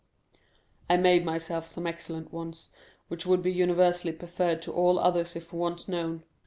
"I 0.89 0.97
made 0.97 1.23
myself 1.25 1.67
some 1.67 1.85
excellent 1.85 2.33
ones, 2.33 2.71
which 3.07 3.27
would 3.27 3.43
be 3.43 3.53
universally 3.53 4.13
preferred 4.13 4.59
to 4.63 4.73
all 4.73 4.97
others 4.97 5.35
if 5.35 5.53
once 5.53 5.87
known. 5.87 6.23